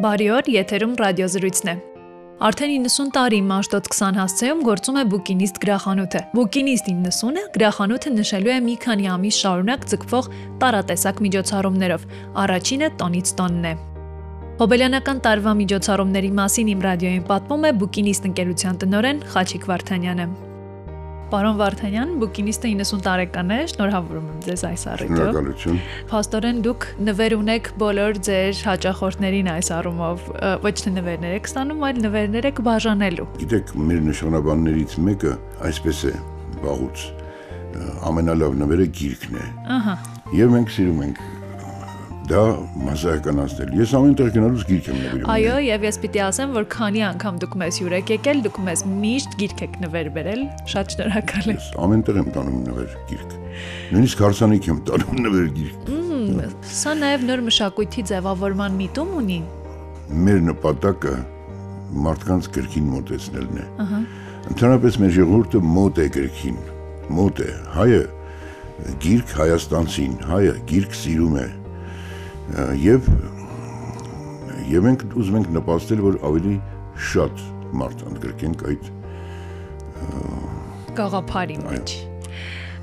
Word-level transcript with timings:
Բարի 0.00 0.26
օր, 0.32 0.46
եթերում 0.48 0.92
ռադիոզրույցն 0.96 1.68
է։ 1.68 1.72
Արդեն 2.48 2.70
90 2.86 3.10
տարի 3.12 3.40
Մաշտոց 3.50 3.90
20 3.92 4.16
հասցեում 4.20 4.62
գործում 4.64 4.98
է 5.00 5.02
Բուկինիստ 5.12 5.60
գրախանութը։ 5.64 6.22
Բուկինիստ 6.38 6.88
90-ը 6.88 7.42
գրախանութը 7.58 8.12
նշելու 8.14 8.54
է 8.54 8.58
մի 8.64 8.76
քանի 8.86 9.10
ամիս 9.12 9.40
շարունակ 9.44 9.86
ձգվող 9.92 10.30
տարատեսակ 10.64 11.20
միջոցառումներով։ 11.26 12.06
Առաջինը 12.44 12.92
տոնից 13.02 13.32
տոնն 13.40 13.66
է։ 13.68 13.74
Հոբելյանական 14.60 15.20
տարվա 15.26 15.52
միջոցառումների 15.60 16.30
մասին 16.40 16.70
իմ 16.76 16.86
ռադիոյին 16.88 17.26
պատմում 17.28 17.66
է 17.68 17.74
Բուկինիստ 17.84 18.30
ընկերության 18.30 18.80
տնօրեն 18.84 19.26
Խաչիկ 19.34 19.68
Վարդանյանը։ 19.68 20.49
Պարոն 21.30 21.58
Վարդանյան, 21.60 22.12
Բուկինիստը 22.20 22.70
90 22.74 23.02
տարեկան 23.06 23.52
է, 23.54 23.58
շնորհավորում 23.70 24.24
եմ 24.30 24.40
ձեզ 24.46 24.64
այս 24.66 24.84
առիթով։ 24.90 25.20
Շնորհակալություն։ 25.20 25.78
Փաստորեն 26.10 26.58
դուք 26.66 26.86
նվեր 27.06 27.36
ունեք 27.38 27.70
բոլոր 27.82 28.20
ձեր 28.26 28.62
հաճախորդներին 28.66 29.50
այս 29.54 29.70
առումով, 29.78 30.26
ոչ 30.66 30.74
թե 30.80 30.94
նվերներ 30.98 31.36
եք 31.38 31.50
ստանում, 31.50 31.84
այլ 31.90 32.00
նվերներ 32.06 32.50
եք 32.50 32.62
բաժանելու։ 32.66 33.28
Գիտեք, 33.44 33.74
մեր 33.90 34.00
նշանաբաններից 34.10 34.96
մեկը 35.06 35.34
այսպես 35.70 36.04
է 36.10 36.14
վաղուց 36.66 37.06
ամենալավ 38.10 38.56
նվերը 38.64 38.86
գիրքն 38.98 39.38
է։ 39.38 39.44
Ահա։ 39.78 39.94
Եվ 40.40 40.56
մենք 40.56 40.72
սիրում 40.74 41.04
ենք 41.06 41.22
դա 42.30 42.42
մասսայականացնել։ 42.84 43.70
Ես 43.74 43.92
ամեն 43.98 44.12
տեղ 44.20 44.28
գնալուց 44.36 44.64
գիրք 44.68 44.88
եմ 44.90 44.98
նվիրում։ 45.00 45.30
Այո, 45.34 45.54
եւ 45.66 45.84
ես 45.86 45.96
պիտի 46.02 46.20
ասեմ, 46.26 46.52
որ 46.54 46.66
քանի 46.70 47.02
անգամ 47.08 47.40
դուք 47.42 47.56
մեզ 47.60 47.78
հյուր 47.80 47.94
եք 47.98 48.12
եկել, 48.14 48.42
դուք 48.46 48.60
մեզ 48.68 48.84
միշտ 48.90 49.34
գիրք 49.40 49.62
եք 49.66 49.74
նվեր 49.84 50.10
բերել։ 50.14 50.44
Շատ 50.70 50.94
շնորհակալ 50.94 51.50
եմ։ 51.50 51.58
Ես 51.60 51.68
ամեն 51.86 52.04
տեղ 52.06 52.20
եմ 52.20 52.30
տանում 52.36 52.60
նվեր 52.70 52.94
գիրք։ 53.10 53.34
Նույնիսկ 53.90 54.22
հարսանիք 54.24 54.68
եմ 54.70 54.80
տանում 54.90 55.20
նվեր 55.26 55.50
գիրք։ 55.58 55.90
Սա 56.70 56.94
նաեւ 57.00 57.26
նոր 57.30 57.44
մշակույթի 57.50 58.04
ձևավորման 58.10 58.78
միտում 58.80 59.14
ունի։ 59.20 59.40
Մեր 60.30 60.40
նպատակը 60.50 61.14
մարդկանց 62.06 62.50
գրքին 62.54 62.90
մոտեցնելն 62.94 63.60
է։ 63.60 63.66
Ահա։ 63.84 64.00
Ընդհանրապես 64.50 64.98
մեր 65.02 65.14
ժողովուրդը 65.18 65.62
մոտ 65.74 66.00
է 66.00 66.06
գրքին։ 66.16 66.60
Մոտ 67.18 67.42
է։ 67.44 67.50
Հայը 67.76 68.02
գիրք 69.04 69.32
Հայաստանցին, 69.40 70.14
հայը 70.30 70.54
գիրք 70.70 70.94
սիրում 70.96 71.34
է 71.40 71.46
եւ 72.80 73.10
եւ 74.70 74.86
մենք 74.86 75.04
ուզում 75.18 75.36
ենք 75.40 75.48
նպաստել, 75.56 76.00
որ 76.06 76.16
ավելի 76.30 76.54
շատ 77.10 77.42
մարդ 77.80 78.04
ընդգրկենք 78.10 78.64
այդ 78.70 78.90
գաղափարի 81.00 81.58
մեջ։ 81.64 81.94
Այո, 81.96 82.10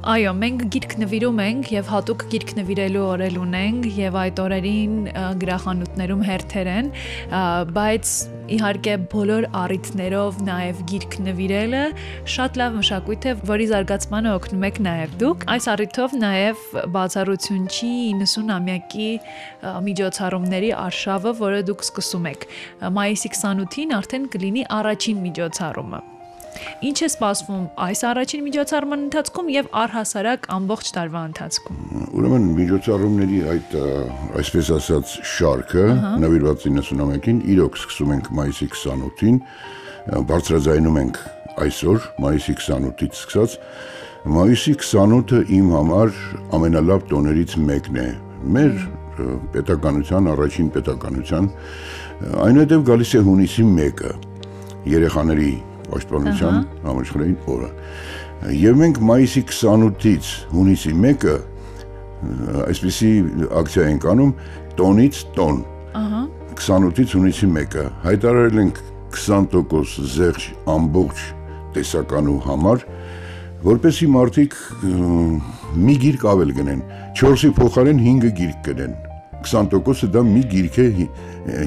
մենք 0.08 0.62
գիրք 0.72 0.94
նվիրում 1.02 1.40
ենք 1.44 1.70
եւ 1.74 1.90
հատուկ 1.92 2.22
գիրք 2.32 2.52
նվիրելու 2.62 3.02
օրել 3.04 3.40
ունենք 3.42 3.88
եւ 3.98 4.18
այդ 4.22 4.40
օրերին 4.40 4.94
գրախանութներում 5.42 6.24
հերթեր 6.28 6.70
են, 6.72 6.92
բայց 7.76 8.14
իհարկե 8.56 8.96
բոլոր 9.12 9.50
առիթներով 9.64 10.40
նաեւ 10.48 10.82
գիրք 10.94 11.20
նվիրելը 11.28 11.84
շատ 12.38 12.60
լավ 12.64 12.80
մշակույթ 12.80 13.28
է, 13.28 13.36
որի 13.52 13.70
զարգացմանը 13.76 14.36
օգնում 14.40 14.68
եք 14.72 14.84
նաեւ 14.88 15.22
դուք։ 15.28 15.48
Այս 15.58 15.72
առիթով 15.76 16.20
նաեւ 16.24 16.66
բացառություն 16.96 17.66
չի 17.68 17.94
90-ամյակի 18.24 19.14
միջոցառումների 19.92 20.76
արշավը, 20.88 21.40
որը 21.44 21.64
դուք 21.68 21.90
սկսում 21.92 22.30
եք։ 22.32 22.52
Մայիսի 22.96 23.34
28-ին 23.36 23.98
արդեն 24.00 24.30
կլինի 24.38 24.70
առաջին 24.78 25.28
միջոցառումը։ 25.28 26.08
Ինչ 26.88 26.98
է 26.98 27.10
սպասվում 27.12 27.64
այս 27.88 28.02
առաջին 28.12 28.44
միջոցառման 28.48 29.04
ընթացքում 29.08 29.52
եւ 29.54 29.70
առհասարակ 29.82 30.48
ամբողջ 30.58 30.92
տարվա 30.98 31.22
ընթացքում։ 31.32 31.80
Ուրեմն 32.18 32.48
միջոցառումների 32.58 33.40
այդ 33.54 33.76
այսպես 34.42 34.72
ասած 34.78 35.16
շարքը 35.38 35.86
նվիրված 36.24 36.68
91-ին 36.68 37.42
իրոք 37.58 37.80
սկսում 37.82 38.14
ենք 38.18 38.32
մայիսի 38.38 38.70
28-ին, 38.74 39.42
բարձրաձայնում 40.32 41.00
ենք 41.04 41.22
այսօր 41.68 42.10
մայիսի 42.24 42.58
28-ից 42.58 43.22
սկսած 43.24 43.58
մայիսի 44.28 44.74
28-ը 44.82 45.40
իմ 45.58 45.68
համար 45.72 46.16
ամենալավ 46.58 47.04
տոներից 47.12 47.54
մեկն 47.64 48.00
է։ 48.02 48.08
Մեր 48.56 48.74
պետականության 49.54 50.30
առաջին 50.34 50.68
պետականության 50.76 51.48
այնուհետև 52.44 52.84
գալիս 52.90 53.14
է 53.18 53.22
հունիսի 53.28 53.66
1-ը 53.68 54.12
երեխաների 54.94 55.52
պաշտպանության 55.92 56.60
համաշխարհային 56.88 57.38
օրը։ 57.54 57.70
Եվ 58.58 58.82
մենք 58.82 59.00
մայիսի 59.12 59.44
28-ից 59.52 60.34
հունիսի 60.54 60.94
1-ը 60.98 61.38
այսպիսի 62.68 63.12
ակցիա 63.62 63.88
ենք 63.94 64.08
անում 64.14 64.36
տոնից 64.78 65.24
տոն։ 65.38 65.64
Ահա 65.98 66.22
28-ից 66.58 67.18
հունիսի 67.18 67.50
1-ը 67.54 67.88
հայտարարել 68.06 68.62
ենք 68.64 68.80
20% 69.18 70.08
զեղչ 70.14 70.44
ամբողջ 70.74 71.26
տեսականու 71.78 72.38
համար, 72.46 72.86
որպեսի 73.68 74.08
մարդիկ 74.14 74.56
մի 75.88 75.96
գիրք 76.04 76.26
ավել 76.32 76.54
գնեն, 76.58 76.82
4-ի 77.18 77.52
փոխարեն 77.58 78.02
5 78.08 78.32
գիրք 78.40 78.64
գնեն։ 78.68 78.96
20%-ը 79.48 80.10
դա 80.14 80.24
մի 80.28 80.44
գիրք 80.54 80.80
է 80.84 80.88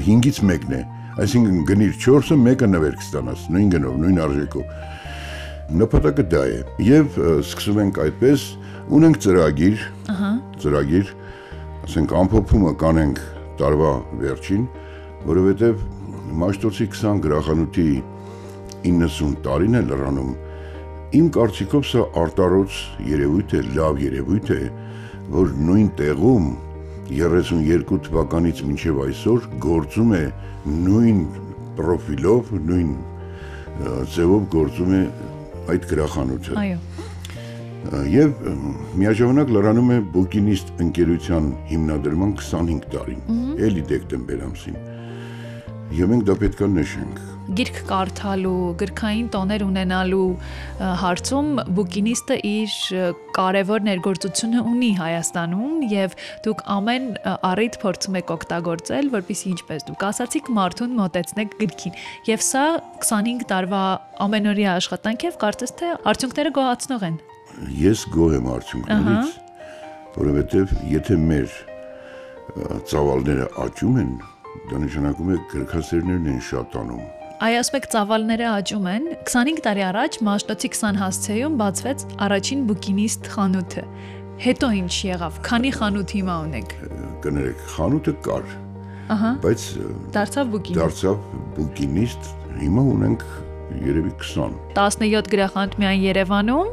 5-ից 0.07 0.41
մեկն 0.51 0.75
է։ 0.77 0.81
Այսինքն 1.21 1.57
գնիր 1.69 1.97
4-ը 2.01 2.35
մեկը 2.41 2.67
նվեր 2.71 2.95
կստանաս, 2.97 3.41
նույն 3.53 3.67
գնով, 3.75 3.97
նույն 4.01 4.19
արժեքով։ 4.23 5.75
Նպատակը 5.81 6.23
դա 6.31 6.39
է։ 6.49 6.55
Եվ 6.87 7.17
սկսում 7.43 7.81
ենք 7.83 7.99
այդպես, 8.05 8.45
ունենք 8.97 9.19
ծրագիր, 9.25 9.83
ահա, 10.13 10.31
ծրագիր, 10.63 11.11
ասենք 11.85 12.15
ամփոփումը 12.21 12.73
կանենք 12.81 13.21
տարվա 13.61 13.91
վերջին, 14.23 14.65
որովհետև 15.29 15.85
Մաշտոցի 16.41 16.89
20 16.95 17.21
գրախանութի 17.27 17.87
90 18.89 19.37
տարին 19.45 19.77
է 19.77 19.85
լրանում։ 19.91 20.33
Իմ 21.21 21.29
կարծիքով 21.37 21.87
սա 21.91 22.07
արտարոց 22.23 22.81
երևույթ 23.11 23.55
է, 23.59 23.63
լավ 23.77 24.03
երևույթ 24.07 24.53
է, 24.57 24.61
որ 25.37 25.55
նույն 25.69 25.89
տեղում 26.01 26.51
32 27.11 27.99
թվականից 28.07 28.61
մինչև 28.67 28.99
այսօր 29.05 29.47
գործում 29.63 30.13
է 30.15 30.23
նույն 30.71 31.19
պրոֆիլով, 31.79 32.51
նույն 32.69 32.91
ձևով 34.15 34.45
գործում 34.55 34.93
է 34.95 35.01
այդ 35.73 35.87
գրախանութը։ 35.91 36.55
այո։ 36.61 36.79
Եվ 38.13 38.41
միաժամանակ 39.01 39.51
լրանում 39.55 39.91
է 39.91 39.97
Բուկինիստ 40.13 40.67
ընկերության 40.85 41.47
հիմնադրման 41.71 42.33
25 42.37 42.83
տարին, 42.93 43.21
էլի 43.67 43.85
դեկտեմբեր 43.91 44.43
ամսին։ 44.47 44.75
Եվ 45.91 46.07
մենք 46.07 46.21
դա 46.23 46.33
պետք 46.39 46.61
է 46.63 46.67
նշենք։ 46.71 47.17
Գիրք 47.51 47.79
կարդալու, 47.89 48.59
գրքային 48.79 49.25
տոներ 49.33 49.63
ունենալու 49.65 50.27
հարցում 51.01 51.49
Բուկինիստը 51.75 52.37
իր 52.47 52.75
կարևոր 53.35 53.83
ներգործությունը 53.89 54.63
ունի 54.71 54.91
Հայաստանում 55.01 55.83
եւ 55.91 56.15
դուք 56.47 56.63
ամեն 56.77 57.09
առիթ 57.51 57.77
փորձում 57.83 58.17
եք 58.21 58.33
օգտագործել, 58.37 59.11
որpիսի 59.17 59.51
ինչպես 59.51 59.85
դուք 59.91 60.07
ասացիք, 60.11 60.51
մարդուն 60.61 60.95
մոտեցնեք 61.01 61.55
գրքին։ 61.59 61.99
Եվ 62.31 62.45
սա 62.47 62.65
25 63.03 63.45
տարվա 63.51 63.83
ամենօրյա 64.31 64.79
աշխատանք 64.79 65.27
է, 65.27 65.33
կարծես 65.43 65.75
թե 65.81 65.93
արդյունքները 66.13 66.55
գոհացնող 66.55 67.07
են։ 67.11 67.21
Ես 67.83 68.07
գոհ 68.15 68.37
եմ 68.39 68.51
արդյունքներից, 68.55 69.39
որովհետև 70.21 70.75
եթե 70.95 71.19
մեր 71.27 71.57
ծավալները 72.91 73.49
աճում 73.65 73.99
են, 74.01 74.13
դա 74.71 74.79
նշանակում 74.85 75.29
է 75.31 75.35
գրքասերներն 75.51 76.29
են 76.31 76.39
շատանում։ 76.47 77.03
Այ 77.41 77.53
եք 77.57 77.85
ծավալները 77.91 78.47
աճում 78.51 78.87
են։ 78.91 79.05
25 79.25 79.61
տարի 79.65 79.83
առաջ 79.89 80.17
Մաշտոցի 80.27 80.69
20 80.77 80.99
հասցեում 81.01 81.55
բացվեց 81.61 82.03
առաջին 82.25 82.65
բուկինիստ 82.69 83.29
խանութը։ 83.35 83.83
Հետո 84.41 84.67
ինչ 84.81 84.93
եղավ։ 85.11 85.39
Քանի 85.47 85.71
խանութ 85.77 86.13
հիմա 86.17 86.35
ունեք։ 86.45 86.75
Կներեք, 87.25 87.63
խանութը 87.73 88.13
կար, 88.27 88.53
Ահա, 89.11 89.31
բայց 89.41 89.65
դարձավ 90.15 90.51
բուկինիստ։ 90.53 90.81
դարձավ 90.81 91.17
բուկինիստ, 91.57 92.29
հիմա 92.61 92.83
ունենք 92.95 93.25
երևի 93.81 94.13
20 94.21 94.55
17 94.77 95.31
գրախանութ 95.33 95.77
միայն 95.81 96.05
Երևանում։ 96.05 96.71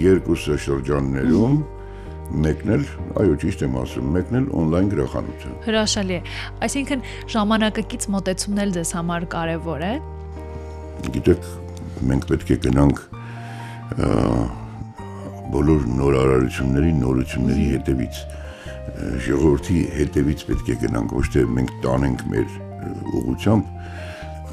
երկուսը 0.00 0.56
շրջաններում 0.66 1.56
մեկն 2.30 2.72
էլ, 2.76 2.84
այո, 3.20 3.36
ճիշտ 3.42 3.62
եմ 3.66 3.76
ասում, 3.80 4.10
մեկն 4.14 4.38
էլ 4.38 4.46
on-line 4.60 4.90
գրախանութը։ 4.92 5.52
Հրաշալի 5.66 6.14
է։ 6.14 6.20
Այսինքն 6.66 7.04
ժամանակակից 7.34 8.06
մոտեցումն 8.14 8.62
էլ 8.64 8.74
ձեզ 8.76 8.92
համար 8.98 9.26
կարևոր 9.34 9.84
է։ 9.86 9.92
Գիտեք, 11.16 11.48
մենք 12.10 12.28
պետք 12.30 12.52
է 12.54 12.58
գնանք 12.66 13.02
բոլոր 15.50 15.86
նորարարությունների, 15.98 16.92
նորությունների 17.00 17.66
հետևից 17.74 18.20
ժողովրդի 19.26 19.80
հետևից 19.96 20.44
պետք 20.50 20.70
է 20.70 20.76
գնանք, 20.84 21.14
ոչ 21.18 21.26
թե 21.34 21.44
մենք 21.56 21.72
տանենք 21.84 22.24
մեր 22.30 22.54
ուղությամբ, 23.20 23.74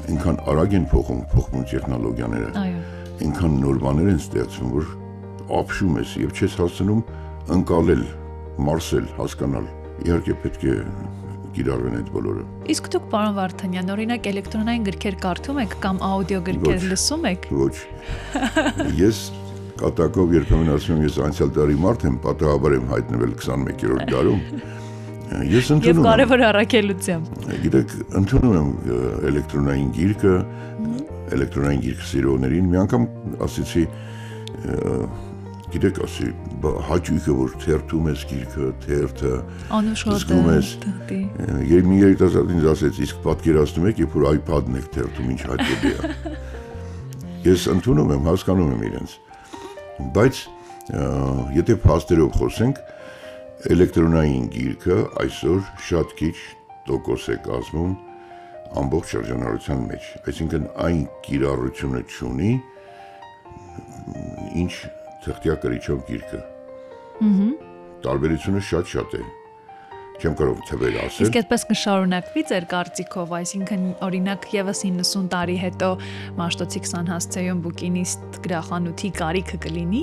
այնքան 0.08 0.40
արագ 0.52 0.74
են 0.78 0.86
փոխում, 0.92 1.22
փոխվում 1.32 1.64
տեխնոլոգիաները, 1.72 2.50
Այո։ 2.58 2.82
այնքան 3.18 3.56
նոր 3.62 3.80
բաներ 3.84 4.10
են 4.12 4.20
ստեղծվում, 4.24 4.70
որ 4.78 4.90
ապշում 5.58 5.98
ես 5.98 6.14
եւ 6.22 6.34
չես 6.38 6.58
հասցնում 6.62 7.02
ընկալել, 7.54 8.04
մարսել, 8.68 9.06
հասկանալ։ 9.18 9.66
Իհարկե 10.08 10.34
պետք 10.44 10.64
է 10.68 10.76
կիրառվեն 11.58 11.96
այդ 11.98 12.08
բոլորը։ 12.14 12.44
Իսկ 12.74 12.88
դուք 12.94 13.06
պարոն 13.12 13.36
Վարդանյան, 13.38 13.92
օրինակ 13.94 14.28
էլեկտրոնային 14.30 14.86
գրքեր 14.88 15.16
կարդում 15.24 15.60
եք 15.64 15.76
կամ 15.84 16.00
աուդիո 16.08 16.40
գրքեր 16.48 16.86
լսում 16.92 17.28
եք։ 17.32 17.46
Ոչ։ 17.58 17.74
Ես 18.98 19.22
կատակով 19.78 20.34
երբեմն 20.38 20.72
ասում 20.74 20.98
եմ, 20.98 21.04
ես 21.08 21.18
անցյալ 21.28 21.52
տարի 21.58 21.78
մարդ 21.82 22.04
եմ, 22.08 22.18
պատահաբար 22.24 22.76
եմ 22.78 22.86
հայտնվել 22.92 23.34
21-րդ 23.38 24.12
դարում։ 24.12 24.42
Ես 25.28 25.68
Եվ 25.68 25.72
ընդունում 25.74 25.98
եմ, 25.98 26.06
կարևոր 26.08 26.42
առաքելությամբ։ 26.48 27.40
գիտեք, 27.64 27.90
ընդունում 28.18 28.54
եմ 28.58 28.70
էլեկտրոնային 29.28 29.90
գիրքը, 29.98 30.34
էլեկտրոնային 31.36 31.82
գիրք 31.84 32.06
սիրողներին, 32.08 32.70
մի 32.72 32.80
անգամ 32.82 33.04
ասեցի, 33.44 33.84
գիտեք, 35.72 35.98
ասի, 36.06 36.28
հաճույքը, 36.88 37.34
որ 37.38 37.54
թերթում 37.62 38.06
ես 38.08 38.22
գիրքը, 38.32 38.68
թերթը, 38.84 39.32
Զգում 39.98 40.48
ես։ 40.54 40.70
Երբ 41.68 41.88
մի 41.88 41.98
երիտասարդ 42.02 42.52
ինձ 42.56 42.68
ասեց, 42.72 43.00
իսկ 43.04 43.20
պատկերացնում 43.26 43.88
եք, 43.90 44.02
երբ 44.04 44.16
որ 44.18 44.26
iPad-ն 44.38 44.78
եք 44.80 44.88
թերթում, 44.96 45.32
ինչ 45.34 45.40
հաճելի 45.52 45.92
է։ 45.92 46.12
Ես 47.48 47.66
ընդունում 47.74 48.14
եմ, 48.16 48.28
հասկանում 48.32 48.72
եմ 48.74 48.86
իրենց։ 48.88 49.16
Բայց 50.16 50.40
եթե 51.58 51.76
փաստերով 51.84 52.36
խոսենք, 52.38 52.82
էլեկտրոնային 53.74 54.44
գիրքը 54.54 54.98
այսօր 55.24 55.64
շատ 55.88 56.12
քիչ 56.18 56.36
տոկոս 56.88 57.24
է 57.34 57.36
կազմում 57.44 57.96
ամբողջ 58.78 59.12
շրջանառության 59.14 59.82
մեջ։ 59.88 60.08
Այսինքն 60.28 60.68
այն 60.86 61.02
կիրառությունը 61.26 62.02
չունի, 62.08 62.52
ինչ 64.62 64.72
թղթյա 65.24 65.58
կրիչով 65.64 66.00
գիրքը։ 66.08 66.40
Տարբերությունը 68.04 68.62
շատ-շատ 68.68 69.18
է։ 69.18 69.22
Չեմ 70.18 70.34
կարող 70.38 70.62
թվեր 70.66 70.96
ասել։ 70.98 71.26
Իսկ 71.28 71.36
այդպես 71.38 71.64
կշարունակվի 71.68 72.42
ձեր 72.50 72.64
կարծիքով, 72.72 73.34
այսինքն 73.38 73.84
օրինակ 74.02 74.46
եւս 74.50 74.80
90 74.88 75.28
տարի 75.34 75.58
հետո 75.62 75.90
Մաշտոցի 76.40 76.82
20 76.88 77.12
հասցեյում 77.14 77.60
բուկինիստ 77.66 78.40
գրախանութի 78.48 79.10
կարիքը 79.18 79.60
կլինի։ 79.66 80.02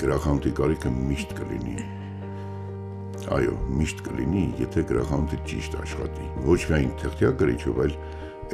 գրախանութի 0.00 0.52
կարիքը 0.60 0.90
միշտ 0.94 1.36
կլինի։ 1.38 1.76
Այո, 3.34 3.54
միշտ 3.78 4.00
կլինի, 4.04 4.44
եթե 4.64 4.82
գրախանութը 4.90 5.38
ճիշտ 5.48 5.76
աշխատի։ 5.80 6.26
Ոչ 6.48 6.58
միայն 6.70 6.90
թղթյա 7.04 7.30
գրիչով, 7.40 7.78
այլ 7.84 7.94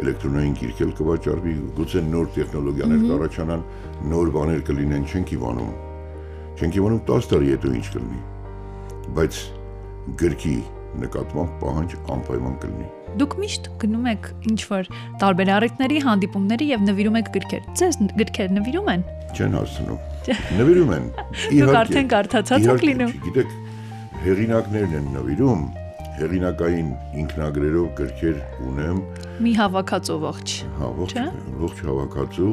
էլեկտրոնային 0.00 0.52
գիրք 0.60 0.82
էլ 0.84 0.92
կվաճառվի, 1.00 1.54
գուցե 1.76 2.02
նոր 2.10 2.28
տեխնոլոգիաներ 2.36 3.00
կառաջանան, 3.10 3.64
նոր 4.10 4.30
բաներ 4.36 4.60
կլինեն, 4.70 5.06
չենք 5.10 5.32
իմանում։ 5.36 5.72
Չենք 6.60 6.78
իմանում 6.80 7.00
10 7.10 7.30
տարի 7.30 7.50
հետո 7.50 7.72
ինչ 7.80 7.86
կլինի։ 7.94 8.20
Բայց 9.16 9.40
գրքի 10.20 10.56
նկատմամբ 11.00 11.52
պահանջ 11.60 11.96
անպայման 12.14 12.54
կլինի։ 12.62 12.88
Դուք 13.20 13.34
միշտ 13.40 13.68
գնում 13.82 14.06
եք 14.10 14.28
ինչ 14.50 14.60
որ 14.70 14.88
տարբեր 15.22 15.50
առիթների, 15.56 15.98
հանդիպումների 16.06 16.68
եւ 16.70 16.84
նվիրում 16.90 17.18
եք 17.20 17.30
գրքեր։ 17.36 17.68
Ձեզ 17.80 17.98
գրքեր 18.20 18.54
նվիրում 18.58 18.90
են։ 18.94 19.04
Չեն 19.34 19.56
հասցնում։ 19.58 20.00
Նվիրում 20.60 20.94
են։ 20.96 21.10
Դուք 21.60 21.76
արդեն 21.80 22.10
կարդացած 22.14 22.60
եք 22.60 22.66
իհարկե, 22.66 22.88
լինում։ 22.90 23.14
Գիտեք, 23.26 23.54
հեղինակներն 24.26 24.96
են 25.00 25.06
նվիրում, 25.16 25.62
հեղինակային 26.18 26.88
ինքնագրերով 27.22 27.88
գրքեր 28.00 28.38
ունեմ, 28.70 29.02
Մի 29.40 29.52
հավաքածու 29.60 30.16
ողջ։ 30.24 30.54
հա, 30.80 30.88
ողջ 31.00 31.14
ողջ 31.64 31.82
հավաքածու։ 31.88 32.50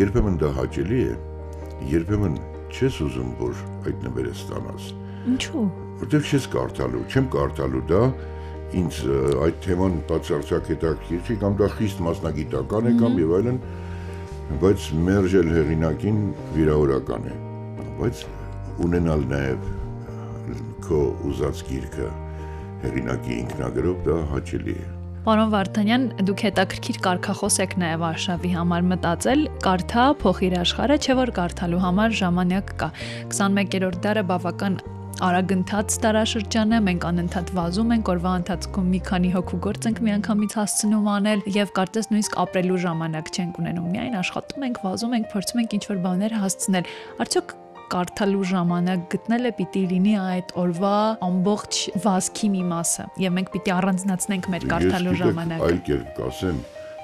Երբեմն 0.00 0.40
դա 0.40 0.50
հաճելի 0.58 1.00
է, 1.10 1.14
երբեմն 1.90 2.34
չես 2.70 2.98
ուզում, 3.06 3.30
որ 3.40 3.62
այդ 3.90 4.04
նվերը 4.06 4.34
ստանաս, 4.40 4.90
Ինչու։ 5.30 5.64
որտեղ 6.00 6.28
չես 6.30 6.48
կարդալու, 6.54 7.04
չեմ 7.10 7.30
կարդալու 7.34 7.84
դա 7.90 8.02
ինձ 8.80 8.98
այդ 9.46 9.56
թեման 9.64 9.96
բացարձակ 10.10 10.68
հետաքրքիր 10.70 11.26
չի 11.26 11.36
կամ 11.40 11.56
դա 11.58 11.68
խիստ 11.74 12.02
մասնագիտական 12.06 12.86
է 12.86 12.92
կամ 13.00 13.18
եւ 13.20 13.34
այլն, 13.40 13.60
բայց 14.62 14.86
մերժել 15.10 15.52
հեղինակին 15.56 16.20
վիրավորական 16.54 17.28
է։ 17.30 17.36
Բայց 18.00 18.24
ունենալ 18.86 19.26
նաեւ 19.34 19.68
քո 20.86 21.00
ուզած 21.30 21.64
գիրքը 21.70 22.08
հեղինակի 22.84 23.36
ինքնագրով 23.40 24.00
դա 24.08 24.16
հաճելի 24.34 24.76
է։ 24.80 24.88
Պարոն 25.20 25.50
Վարդանյան, 25.52 26.04
դուք 26.24 26.42
հետաքրքիր 26.46 26.98
կարգախոս 27.04 27.58
եք 27.60 27.74
նաև 27.82 28.04
արշավի 28.08 28.52
համար 28.56 28.86
մտածել, 28.94 29.42
կարդա 29.66 30.04
փոխիր 30.22 30.56
աշխարհը, 30.62 30.96
չէ 31.04 31.16
որ 31.18 31.32
կարդալու 31.36 31.82
համար 31.84 32.16
ժամանակ 32.20 32.72
կա։ 32.80 32.88
21-րդ 33.34 34.00
դարը 34.06 34.24
բավական 34.30 34.80
արագընթաց 35.20 35.96
տարաշրջան 36.00 36.72
է, 36.72 36.80
մենք 36.86 37.06
անընդհատ 37.10 37.50
վազում 37.58 37.90
ենք, 37.96 38.10
օրվա 38.14 38.32
ընթացքում 38.40 38.86
մի 38.94 39.00
քանի 39.10 39.32
հոգու 39.36 39.58
գործ 39.66 39.88
ենք 39.90 39.98
միանգամից 40.06 40.56
հասցնում 40.60 41.10
անել 41.20 41.42
եւ 41.60 41.72
կարծես 41.76 42.08
նույնիսկ 42.14 42.38
ապրելու 42.40 42.78
ժամանակ 42.86 43.32
չենք 43.36 43.60
ունենում։ 43.60 43.90
Միայն 43.90 44.16
աշխատում 44.24 44.64
ենք, 44.70 44.80
վազում 44.86 45.16
ենք, 45.20 45.28
փորձում 45.34 45.60
ենք 45.60 45.76
ինչ-որ 45.76 46.00
բաներ 46.08 46.36
հասցնել։ 46.40 46.90
Արդյոք 47.20 47.54
կարդալու 47.90 48.44
ժամանակ 48.50 49.06
գտնելը 49.14 49.50
պիտի 49.60 49.82
լինի 49.90 50.12
այդ 50.20 50.52
օրվա 50.62 50.96
ամբողջ 51.26 51.78
վազքի 52.04 52.50
մի 52.54 52.62
մասը 52.70 53.06
եւ 53.24 53.34
մենք 53.38 53.50
պիտի 53.54 53.72
առանձնացնենք 53.76 54.48
մեր 54.54 54.66
կարդալու 54.70 55.16
ժամանակը 55.20 55.66
Այլ 55.70 55.80
կերպ 55.90 56.12
կասեմ, 56.20 56.60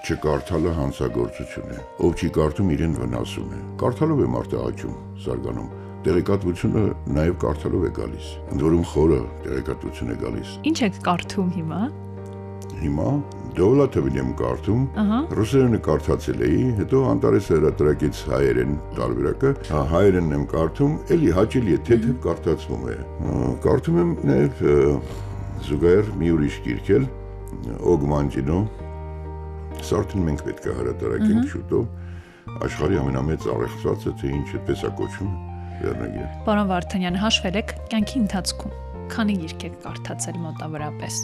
չկարդալը 0.07 0.73
հանցագործություն 0.77 1.73
է։ 1.75 1.79
Ով 2.07 2.21
չի 2.23 2.29
կարդում, 2.37 2.69
իրեն 2.77 2.95
վնասում 3.01 3.49
է։ 3.57 3.61
Կարդալով 3.83 4.21
է 4.23 4.29
մարդը 4.37 4.61
աճում, 4.67 4.99
զարգանում։ 5.27 5.71
Տեղեկատվությունը 6.07 6.83
նաև 7.17 7.39
կարդալով 7.43 7.87
է 7.87 7.91
գալիս։ 7.97 8.29
Ընդ 8.55 8.67
որում 8.67 8.85
խորը 8.93 9.21
տեղեկատվություն 9.47 10.13
է 10.15 10.19
գալիս։ 10.23 10.53
Ինչ 10.71 10.79
եք 10.87 11.01
կարդում 11.09 11.51
հիմա? 11.57 11.81
Հիմա 12.77 13.11
Դովլաթովին 13.57 14.17
եմ 14.21 14.33
կարդում, 14.37 14.81
ռուսերենը 15.37 15.79
կարդացել 15.87 16.43
էի, 16.45 16.65
հետո 16.77 16.99
Անտարես 17.09 17.47
հրատարակեց 17.55 18.19
հայերեն 18.29 18.75
տարբերակը, 18.99 19.53
հա 19.71 19.85
հայերենն 19.93 20.35
եմ 20.37 20.43
կարդում, 20.51 20.97
էլի 21.17 21.31
հաճելի 21.37 21.77
է, 21.77 21.79
թեթև 21.89 22.19
կարդացվում 22.27 22.85
է։ 22.93 22.97
Կարդում 23.65 24.01
եմ 24.03 24.11
նաև 24.31 24.61
զուգահեռ 25.67 26.11
մի 26.21 26.33
ուրիշ 26.37 26.59
գիրք 26.67 26.91
էլ, 26.97 27.09
Օգմանջինո, 27.97 28.61
Սարթին 29.87 30.27
մենք 30.27 30.45
պետք 30.47 30.67
է 30.67 30.77
հրատարակենք 30.77 31.49
շուտով։ 31.53 32.61
Աշխարհի 32.67 33.01
ամենամեծ 33.01 33.49
առեղծվածը 33.57 34.13
թե 34.21 34.35
ինչ 34.37 34.49
է 34.57 34.93
կոչվում 35.01 35.33
վերնագիրը։ 35.81 36.29
Պարոն 36.47 36.71
Վարդանյան 36.73 37.19
հաշվել 37.25 37.59
եք 37.63 37.75
կյանքի 37.93 38.21
ընթացքում 38.25 38.77
քանի 39.13 39.41
գիրք 39.43 39.67
եք 39.71 39.81
կարդացել 39.87 40.39
մոտավորապես 40.47 41.19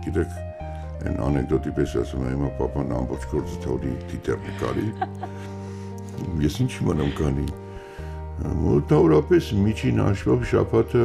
Գիտեք, 0.00 0.36
այն 1.00 1.18
անեկդոտի 1.26 1.72
պես 1.78 1.96
ասում 2.02 2.24
եմ, 2.26 2.30
հիմա 2.34 2.50
papan 2.60 2.94
ամբողջ 2.98 3.26
գործը 3.32 3.58
թողի 3.64 3.92
դիտեր 4.10 4.40
նկարի։ 4.46 4.86
Ես 6.44 6.60
ինչ 6.64 6.70
իմանամ 6.80 7.12
կանի։ 7.20 7.46
Մոտավորապես 8.60 9.50
միջին 9.64 10.02
հաշվով 10.04 10.46
շաբաթը 10.50 11.04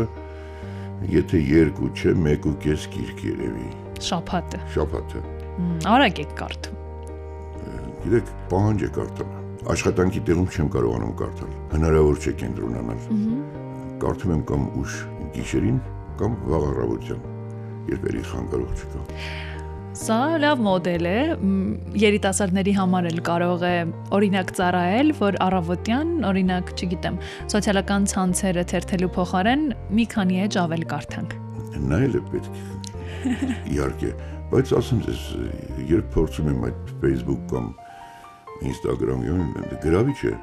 եթե 1.15 1.41
երկու 1.51 1.91
չէ, 1.95 2.15
մեկ 2.25 2.49
ու 2.51 2.55
կես 2.65 2.87
գիրք 2.95 3.23
երևի։ 3.29 3.69
շփաթը 4.05 4.61
Շաբաթը։ 4.75 5.21
Մմ, 5.55 5.77
արագ 5.91 6.21
եք 6.25 6.35
կարդում 6.39 6.83
Գիտեք, 8.05 8.27
պահանջ 8.51 8.83
է 8.85 8.87
կարդալ։ 8.95 9.29
Աշխատանքի 9.73 10.21
տեղում 10.27 10.49
չեմ 10.53 10.67
կարողանում 10.75 11.13
կարդալ։ 11.21 11.53
Հնարավոր 11.71 12.19
չէ 12.21 12.33
կենտրոնանալ։ 12.41 13.07
Կարդում 14.03 14.33
եմ 14.35 14.43
կամ 14.51 14.67
ուշ 14.81 14.97
գիշերին, 15.33 15.79
կամ 16.21 16.37
վաղ 16.45 16.67
առավոտյան, 16.69 17.25
երբ 17.95 18.07
երի 18.11 18.23
խանգարող 18.29 18.75
չկա։ 18.77 19.01
Սա 19.95 20.35
լավ 20.43 20.59
մոդել 20.59 21.05
է, 21.07 21.19
երիտասարդների 22.01 22.71
համար 22.75 23.05
էլ 23.13 23.19
կարող 23.29 23.61
է 23.63 23.75
օրինակ 24.17 24.49
ծառայել, 24.57 25.11
որ 25.21 25.37
առավոտյան, 25.45 26.09
օրինակ, 26.27 26.71
չգիտեմ, 26.75 27.19
սոցիալական 27.53 28.07
ցանցերը 28.11 28.65
թերթելու 28.71 29.09
փոխարեն 29.15 29.63
մի 29.95 30.05
քանի 30.11 30.41
էջ 30.45 30.57
ավել 30.65 30.83
կարդանք։ 30.91 31.35
նայել 31.91 32.17
է 32.19 32.21
պետք 32.33 32.59
իհարկե 33.75 34.11
բայց 34.51 34.73
ասեմ 34.79 34.99
ձեզ 35.05 35.23
երբ 35.91 36.11
փորձում 36.15 36.51
եմ 36.51 36.67
այդ 36.67 36.91
Facebook 37.01 37.47
կամ 37.53 37.71
Instagram-ում 38.71 39.47
գրավիչ 39.85 40.19
է 40.29 40.33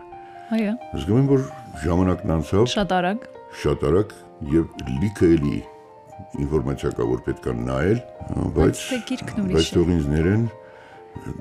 Այո, 0.53 0.73
զգում 0.97 1.21
եմ 1.21 1.29
որ 1.33 1.45
ժամանակն 1.85 2.35
անցավ 2.39 2.67
շատ 2.73 2.97
արագ։ 2.99 3.29
շատ 3.63 3.87
արագ 3.89 4.17
եւ 4.53 4.83
լիքը 5.03 5.31
էլի 5.37 5.55
ինֆորմացիա 6.43 6.91
կա 6.99 7.07
որ 7.13 7.23
պետք 7.29 7.49
է 7.53 7.55
նայել 7.63 8.03
բայց 8.59 8.83
Բայց 9.53 9.71
թող 9.77 9.93
ինձ 9.97 10.07
ներեն 10.13 10.45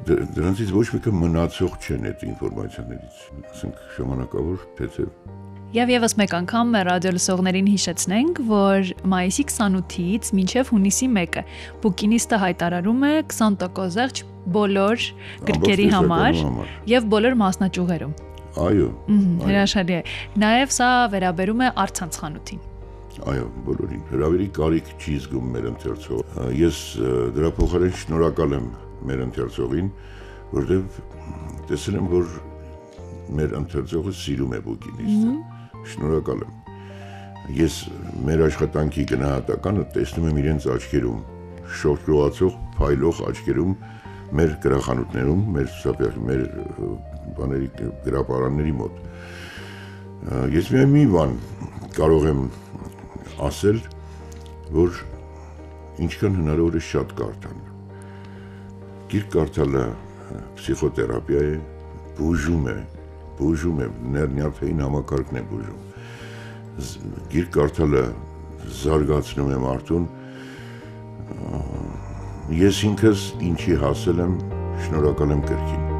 դ- 0.07 0.23
դրանցից 0.35 0.71
ոչ 0.75 0.85
մեկը 0.95 1.13
մնացող 1.21 1.77
չեն 1.85 2.07
այդ 2.11 2.25
ինֆորմացիաներից 2.31 3.21
ասենք 3.53 3.85
ժամանակավոր 3.97 4.65
թեթև 4.81 5.39
Եվ 5.71 5.87
եւս 5.93 6.13
մեկ 6.19 6.33
անգամ 6.35 6.71
մեր 6.75 6.87
ռադիո 6.91 7.11
լսողներին 7.15 7.67
հիշեցնենք, 7.71 8.39
որ 8.49 8.89
մայիսի 9.07 9.43
28-ից 9.47 10.31
մինչև 10.35 10.71
հունիսի 10.75 11.07
1-ը 11.15 11.43
Բուկինիստը 11.85 12.39
հայտարարում 12.41 13.05
է 13.07 13.11
20% 13.31 13.79
զեղչ 13.95 14.17
բոլոր 14.57 15.05
գրքերի 15.47 15.85
համար 15.95 16.41
եւ 16.91 17.07
բոլոր 17.15 17.37
մասնաճյուղերում։ 17.45 18.13
այո 18.67 18.89
Հրաշալի 19.47 19.95
է։ 19.95 20.01
Նաեւ 20.43 20.75
սա 20.75 20.89
վերաբերում 21.15 21.63
է 21.63 21.71
արցանց 21.85 22.19
խանութին։ 22.19 22.61
Այո, 23.19 23.47
բոլորին։ 23.65 24.03
Հրավերի 24.11 24.47
կարիք 24.55 24.89
չի 24.95 25.13
զգում 25.21 25.49
մեր 25.51 25.65
ընթերցող։ 25.71 26.37
Ես 26.55 26.77
դրա 27.35 27.49
փոխարեն 27.57 27.97
շնորհակալ 28.01 28.55
եմ 28.57 28.69
մեր 29.09 29.23
ընթերցողին, 29.25 29.89
որովհետև 30.51 31.01
տեսել 31.71 31.97
եմ, 31.99 32.07
որ 32.11 32.31
մեր 33.41 33.55
ընթերցողը 33.59 34.13
սիրում 34.21 34.55
է 34.55 34.61
բուկինիստը։ 34.67 35.35
Շնորհակալ 35.91 36.45
եմ։ 36.45 36.57
Ես 37.57 37.77
մեր 38.29 38.45
աշխատանքի 38.47 39.05
գնահատականը 39.11 39.85
տեսնում 39.97 40.27
եմ 40.31 40.41
իրենց 40.41 40.67
աչքերում, 40.71 41.21
շոկրոացող, 41.81 42.57
փայլող 42.79 43.21
աչքերում 43.31 43.75
մեր 44.39 44.51
գրախանութներում, 44.63 45.41
մեր 45.57 45.71
սապեր, 45.81 46.19
մեր 46.29 46.43
բաների 47.35 47.69
գրապարանների 48.05 48.75
մոտ։ 48.79 48.99
Ես 50.55 50.69
միայն 50.71 50.93
մի 50.95 51.05
բան 51.11 51.33
կարող 51.97 52.27
եմ 52.31 52.43
ասել, 53.47 53.79
որ 54.75 55.01
ինչքան 56.05 56.39
հնարավոր 56.39 56.77
է 56.77 56.81
շատ 56.87 57.13
կարդան։ 57.19 57.61
Գիրք 59.11 59.29
կարդալը 59.35 59.85
պսիխոթերապիա 60.57 61.43
է, 61.49 61.53
բուժում 62.19 62.67
է, 62.71 62.77
բուժում 63.41 63.81
է, 63.81 63.87
ներնյարդային 64.15 64.83
համակարգն 64.85 65.41
է 65.41 65.45
բուժում։ 65.51 65.79
Գիրք 67.35 67.53
կարդալը 67.59 68.03
զարգացնում 68.81 69.51
է 69.51 69.61
մարդուն։ 69.67 70.09
Ես 72.61 72.83
ինքս 72.91 73.29
ինչի 73.51 73.79
հասել 73.85 74.27
եմ, 74.27 74.35
շնորհակալ 74.85 75.37
եմ 75.37 75.47
կրկին։ 75.51 75.90